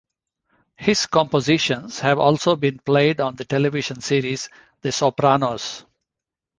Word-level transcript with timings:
His 0.77 1.05
compositions 1.05 1.99
have 1.99 2.17
also 2.17 2.55
been 2.55 2.79
played 2.79 3.21
on 3.21 3.35
the 3.35 3.45
television 3.45 4.01
series 4.01 4.49
"The 4.81 4.91
Sopranos". 4.91 5.85